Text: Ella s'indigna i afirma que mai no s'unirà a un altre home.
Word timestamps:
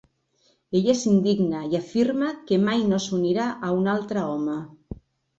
Ella 0.77 0.93
s'indigna 1.01 1.59
i 1.73 1.75
afirma 1.79 2.29
que 2.51 2.57
mai 2.63 2.81
no 2.93 2.99
s'unirà 3.03 3.45
a 3.67 3.69
un 3.83 3.91
altre 3.93 4.23
home. 4.31 4.57